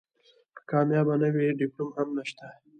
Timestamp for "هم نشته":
1.97-2.45